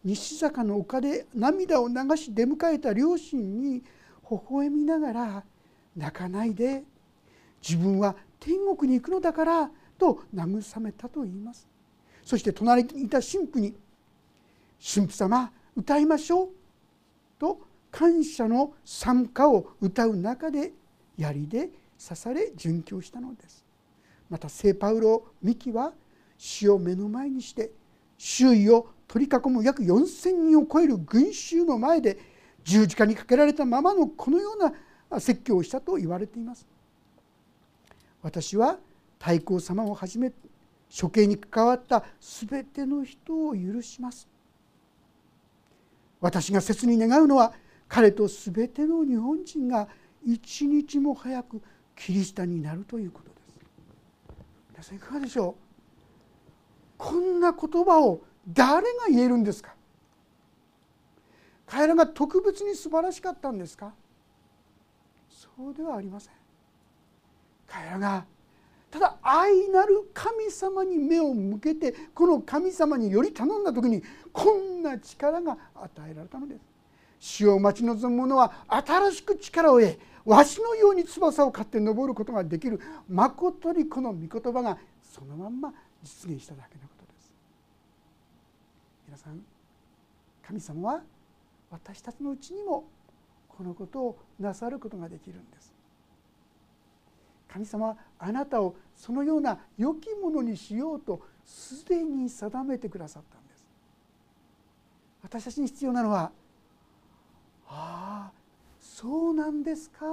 [0.04, 3.84] 西坂の丘で涙を流し出迎えた両親に
[4.30, 5.44] 微笑みながら
[5.96, 6.84] 泣かないで
[7.62, 11.68] 自分は天国に行くのだからと慰めたと言います。
[12.24, 13.76] そして隣にいた神父に
[14.80, 16.50] 「神父様歌いましょう」
[17.40, 17.62] と
[17.92, 20.74] 感謝の賛歌を歌う中で
[21.18, 21.70] 槍で
[22.02, 23.66] 刺され殉教したのです。
[24.30, 25.94] また聖パウロ・ミキは
[26.38, 27.72] 死を目の前にして
[28.18, 32.20] 周囲を取り囲む約4,000人を超える群衆の前で
[32.64, 36.68] 十字架にかけられたままのこのような説教をしたと言われています。
[38.22, 38.80] 私は
[39.18, 40.32] 太閤様をはじめ
[40.90, 44.28] 処刑に関わった全ての人を許します。
[46.22, 47.54] 私が切に願うのは
[47.88, 49.88] 彼と全ての日本人が
[50.26, 51.62] 一日も早く
[51.96, 53.40] キリシタになるということです。
[54.72, 55.56] 皆さんいかがでしょう？
[56.98, 59.74] こんな言葉を誰が言えるんですか？
[61.66, 63.94] 彼らが特別に素晴らしかったんですか？
[65.30, 66.34] そうではありません。
[67.68, 68.26] 彼らが
[68.92, 74.02] ただ愛なる神様に目を向けてこの神様により頼んだ時に
[74.34, 76.62] こんな力が与えられたのです。
[77.20, 85.74] 死を待ち望む者は新しく力を得わしのように翼を買って登ることができるまことにこの御言葉がそのまんま
[86.04, 87.34] 実現しただけのことです。
[89.06, 89.40] 皆さん
[90.48, 91.02] 神様は
[91.70, 92.86] 私たちのうちにも
[93.48, 95.59] このことをなさることができるんです。
[97.52, 103.66] 神様はあなたをそのような良きものにしようとすでに定めてくださったんです。
[105.24, 106.32] 私たちに必要なのは
[107.68, 108.32] 「ああ
[108.80, 110.06] そうなんですか?」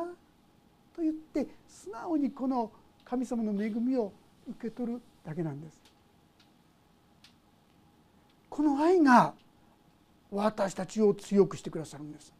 [0.96, 2.72] と言って素直にこの
[3.04, 4.12] 神様の恵みを
[4.48, 5.82] 受け取るだけなんです。
[8.48, 9.34] この愛が
[10.30, 12.32] 私たちを強くしてくださるんです。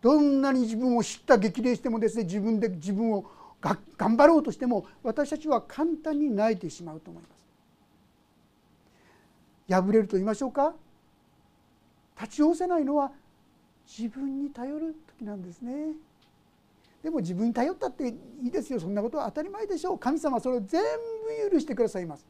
[0.00, 3.24] どんなに自分を知った激励してもですね自分で自分を
[3.60, 7.38] 頑張ろうとしても私たちは簡単に泣いてしまうと思います。
[9.68, 10.74] 破れると言いましょうか？
[12.20, 13.12] 立ち寄せないのは
[13.86, 15.92] 自分に頼る時なんですね。
[17.02, 18.14] でも自分に頼ったってい
[18.48, 18.80] いですよ。
[18.80, 19.98] そんなことは当たり前でしょう。
[19.98, 20.82] 神様はそれを全
[21.48, 22.26] 部許してくださいます。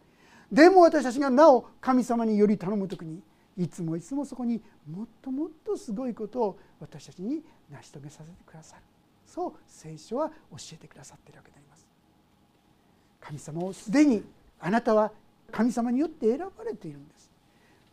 [0.52, 3.22] でも私たちがなお神様により頼む時に
[3.56, 8.82] いつもいつもそこにもっともっとすごいことを私たちに成し遂げさせてくださる。
[9.38, 11.86] そう聖書は教えてくださっているわけであります。
[13.20, 14.24] 神様をすでに
[14.58, 15.12] あなたは
[15.52, 17.30] 神様によって選ばれているんです。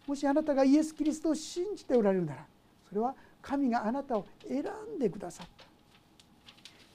[0.08, 2.46] もしあなたがイエス・キリストを信じておられるなら
[2.90, 4.64] それは神があなたを選
[4.96, 5.66] んでくださった。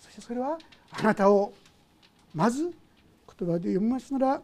[0.00, 0.58] そしてそれは
[0.90, 1.52] あなたを
[2.34, 4.42] まず言葉で読みますなら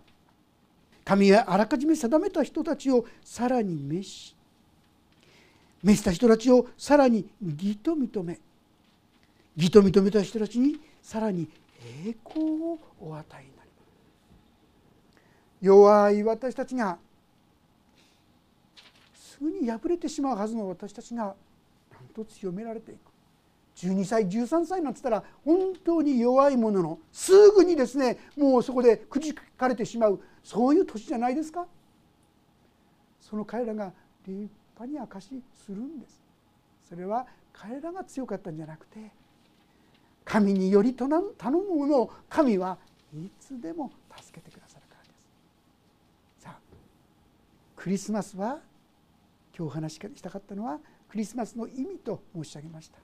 [1.04, 4.36] 神はあらかじめ定めた人たちをさらに召し
[5.82, 8.38] 召した人たちをさらに義と認め
[9.56, 11.48] 義と認めた人たちにさらに
[12.06, 13.88] 栄光をお与えになります。
[15.60, 16.98] 弱い私たちが
[19.14, 21.34] すぐに破れてしまうはずの私たちがなん
[22.14, 22.98] と強められていく。
[23.76, 30.20] 12歳13歳なんつったら本当に弱いもののすぐにですねもうそこでくじかれてしまう。
[30.42, 31.66] そういう年じゃないですか。
[33.20, 33.92] その彼らが
[34.26, 34.48] 立
[34.78, 36.22] 派に証しするんです。
[36.88, 39.10] それは彼らが強かったんじゃなくて
[40.26, 42.76] 神により頼むものを神は
[43.14, 45.08] いつでも助けてくださるからで
[46.38, 46.42] す。
[46.42, 46.58] さあ
[47.76, 48.58] クリスマスは
[49.56, 52.98] 今日お話ししたかったのはクリスマスの意味と申し上げました。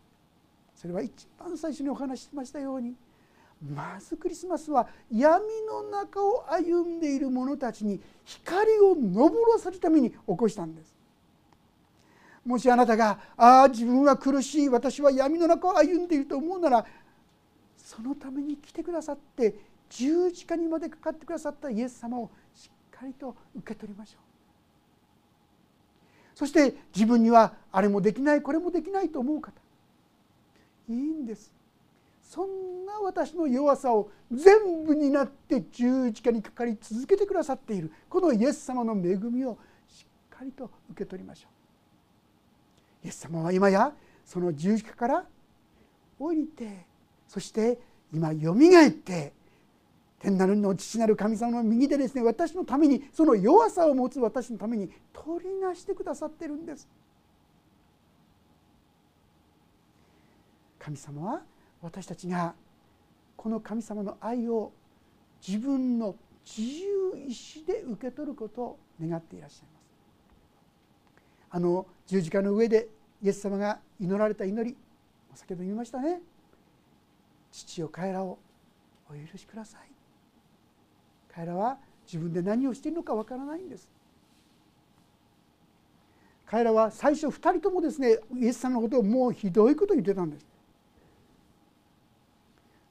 [0.75, 2.95] それは一番最初にお話ししましたように
[3.73, 10.93] まずクリスマスは闇の中を歩んでいる者たちに光を昇らせるために起こしたんです。
[12.45, 16.87] もしあなたが「ああ自分は苦しい私は闇の中を歩んでいる」と思うなら
[17.95, 19.55] そのために来てくださって
[19.91, 24.21] 十字架にまでかかってくださったイエス様をしっかりと受け取りましょう。
[26.35, 29.53] そして自分にはあれもできないこれもできないと思う方。
[30.89, 31.53] いいんです。
[32.23, 41.49] そんな私の弱さを全部になって十字架にかかり続けてくださっているこのイエス様の恵みをしっかりと受け取りましょ
[43.05, 43.07] う。
[43.07, 43.93] イエス様は今や
[44.25, 45.27] その十字架から
[46.19, 46.91] 降りて
[47.33, 47.79] そして
[48.13, 49.33] 今よみがえって
[50.19, 56.87] 天なるの父なる神様の右でですね私のためにその弱さを持つ私のために取りなしてくださってるんです。
[60.79, 61.43] 神様は
[61.81, 62.53] 私たちが
[63.35, 64.71] この神様の愛を
[65.47, 66.15] 自分の
[66.45, 69.83] 自由意志で受け取ることを願っていらっしゃいます。
[71.49, 72.89] あの十字架の上で
[73.23, 74.77] イエス様が祈られた祈り
[75.35, 76.21] 先ほど言いましたね。
[77.53, 78.39] 父よ彼らを
[79.09, 79.81] お許しください。
[81.33, 83.89] 彼らは自分で何をしているのかわからないんです。
[86.47, 90.47] 彼らは最初2人ともですねイエス様のことをもうひどいこと言ってたんです。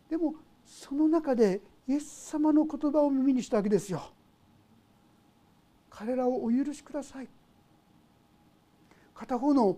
[0.10, 0.36] でも
[0.66, 4.02] その中でイエス様の言葉を耳にしたわけですよ。
[5.90, 7.28] 彼らをお許しください。
[9.14, 9.78] 片方の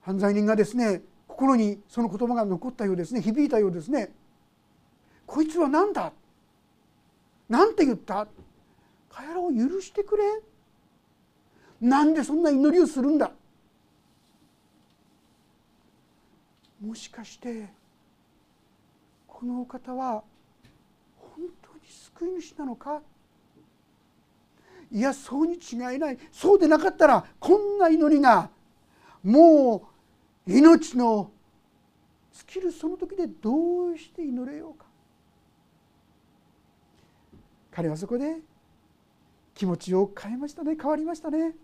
[0.00, 1.02] 犯罪人がですね
[1.32, 3.22] 心にその言葉が残ったようですね。
[3.22, 4.12] 響いたようですね。
[5.26, 6.12] こいつは何だ？
[7.48, 8.28] なんて言った？
[9.08, 10.24] 彼らを許してくれ。
[11.80, 13.32] なんでそんな祈りをするんだ？
[16.84, 17.68] もしかして
[19.26, 20.22] このお方は
[21.16, 23.00] 本当に救い主なのか？
[24.90, 26.18] いやそうに違いない。
[26.30, 28.50] そうでなかったらこんな祈りが
[29.22, 29.91] もう
[30.46, 31.30] 命の
[32.32, 34.86] 尽きるその時でどうして祈れようか。
[37.70, 38.36] 彼はそこで
[39.54, 40.76] 気持ちを変えましたね。
[40.76, 41.54] 変わりましたね。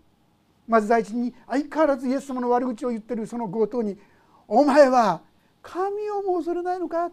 [0.67, 3.97] まず第一に相変わらずイエス様の悪口を言ってるその強盗に
[4.47, 5.21] 「お前は
[5.63, 7.11] 神をも恐れないのか?」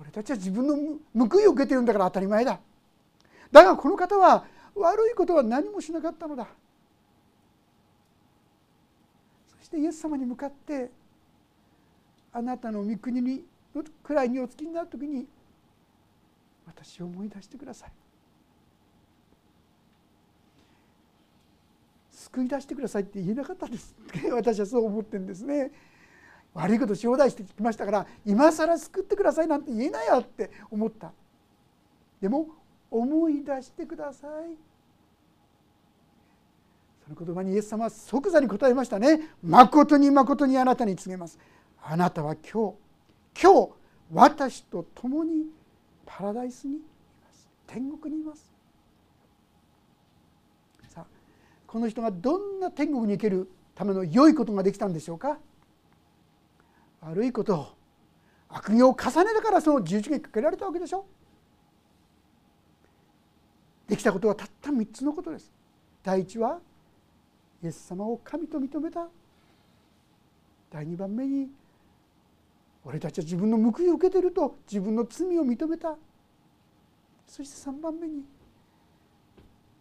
[0.00, 0.74] 俺たちは自分の
[1.28, 2.60] 報いを受けてるんだから当たり前だ。
[3.50, 4.44] だがこの方は
[4.74, 6.48] 悪いことは何もしなかったのだ
[9.48, 10.90] そしてイエス様に向かって
[12.32, 13.44] あなたの御国に
[14.02, 15.26] くらいにお付きになる時に
[16.66, 17.92] 私を思い出してください。
[22.10, 23.94] 救い出してくださいって言えなかったです。
[24.32, 25.70] 私はそう思ってんですね。
[26.54, 31.12] 悪いことし放題してきましたから今更救ってくださいなんて言えないやって思った。
[32.20, 32.48] でも
[32.90, 34.67] 思い出してください。
[37.08, 39.30] その言葉にイエス様は即座に答えましたね。
[39.42, 41.38] 誠に誠にあなたに告げます。
[41.82, 42.76] あなたは今日
[43.42, 43.70] 今日
[44.12, 45.46] 私と共に
[46.04, 47.48] パラダイスにいます。
[47.66, 48.52] 天国にいます。
[50.88, 51.06] さあ
[51.66, 55.38] この人がどんな天国に行けるための良いことができたんでしょうか。
[57.00, 57.66] 悪いことを
[58.50, 61.06] 悪行を重ねながらその十字架にかけられたわけでしょ。
[63.88, 65.50] できたことはたった3つのことです。
[66.02, 66.60] 第一は
[67.62, 69.08] イエス様を神と認めた
[70.70, 71.48] 第2番目に
[72.84, 75.96] 俺たちは自分の報いを受けていると自分の罪を認めた。
[77.26, 78.22] そして3番目に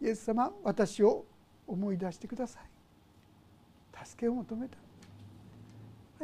[0.02, 1.26] イエス様私を
[1.66, 4.06] 思い出してください。
[4.06, 4.78] 助けを求めた。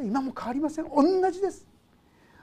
[0.01, 0.85] 今も変わりません。
[0.89, 1.65] 同じです。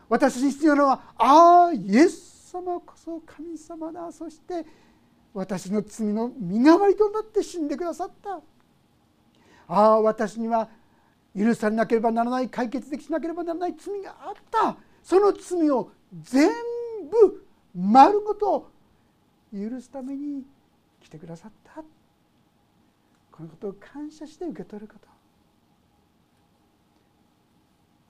[0.08, 4.10] 私に必要なのはああイエス様こそ神様だ。
[4.12, 4.64] そして
[5.32, 8.40] 私の罪の身代わりとなって死んでくださった。
[9.72, 10.68] ああ私には
[11.38, 14.76] 許されなければならない解決できなければならない罪があった。
[15.02, 16.50] その罪を全
[17.08, 18.72] 部丸ごと
[19.52, 20.44] 許すために
[21.00, 21.84] 来てくださった。
[23.30, 25.08] このことを感謝して受け取ること。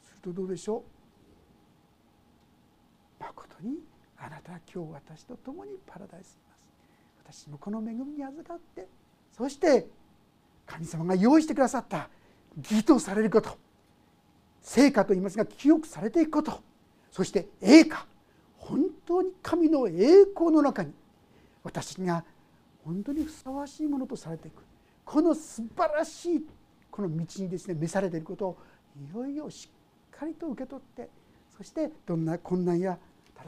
[0.03, 0.83] するとどうでしょう？
[3.23, 3.81] まことに
[4.17, 7.45] あなたは今日私と共にパラダイスにいます。
[7.45, 8.89] 私もこの恵みに預かって
[9.31, 9.87] そして
[10.71, 12.09] 神様が用意してくださった
[12.57, 13.59] 義とされること。
[14.62, 16.61] 成果と言いますが記憶されていくこと。
[17.11, 18.07] そして栄華
[18.57, 20.93] 本当に神の栄光の中に
[21.64, 22.25] 私が
[22.85, 24.62] 本当にふさわしいものとされていく。
[25.05, 26.47] この素晴らしい
[26.89, 28.59] この道にですね召されていることを
[29.12, 29.68] いよいよし
[30.14, 31.09] っかりと受け取って
[31.57, 32.97] そしてどんな困難や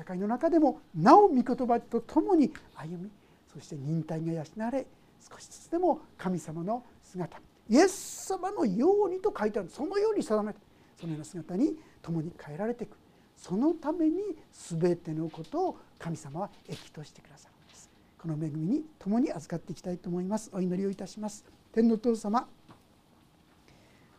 [0.05, 3.11] 戦いの中でもなお御言葉と共に歩み
[3.53, 4.87] そして忍耐が養われ
[5.31, 9.69] 少しずつでも神様の姿イエス様のようにと書いてある。
[9.69, 10.59] そのように定めて
[10.99, 12.97] そのような姿に共に変えられていく。
[13.37, 17.91] そのために全てのことを神様は益としてくださるんです。
[18.19, 20.51] この恵みに共に預かっていきたいと思います。
[20.53, 21.45] お祈りをいたします。
[21.73, 22.47] 天のお父様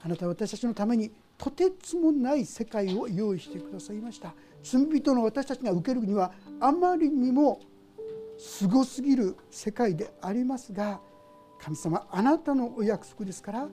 [0.01, 4.33] あなたは私たちのためにとてつもない世界を用意してくださいました。
[4.63, 7.61] 罪人の私たちが受けるにはあまりにも
[8.43, 10.99] すごすぎる世界でありますが
[11.59, 13.67] 神様あなたのお約束ですから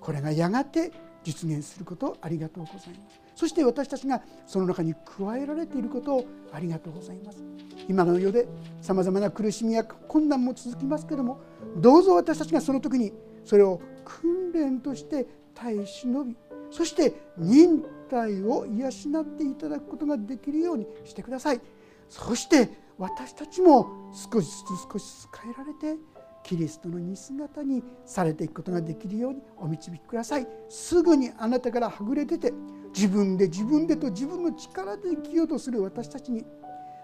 [0.00, 0.90] これがやがて
[1.22, 3.20] 実現することありがとうございます。
[3.36, 7.44] そして私たちがその中に加えられていることをありがとうございます。
[7.88, 8.48] 今の世で
[8.80, 11.40] さまざまな苦しみや困難も続きますけども
[11.76, 13.12] どうぞ私たちがその時に
[13.44, 16.36] それを訓練として耐え忍び
[16.72, 21.60] そして忍耐を養っていただくことができるようにしてください。
[22.08, 25.96] そして私たちも少しずつ少しずつ変えられて
[26.42, 30.46] キリストの似姿にされていくことができるようにお導きください。
[30.68, 32.52] すぐにあなたからはぐれ出て
[32.94, 36.44] 自分で自分でと自分の力で生きようとする私たちに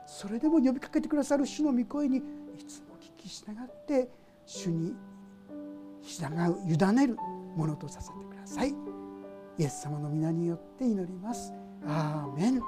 [0.07, 2.21] それでも呼びかけてくださる主の御声にい
[2.65, 4.09] つも聞き従って
[4.47, 4.95] 主に
[6.03, 7.17] 従う委ねる
[7.57, 8.75] ものとさせてください。
[9.59, 11.53] イエス様の皆によって祈ります。
[11.87, 12.61] アーメン。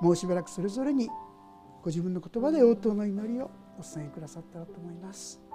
[0.00, 1.10] もうしばらくそれぞれに
[1.82, 5.49] ご自分の言葉で応答の祈りをお伝えくださったらと思います。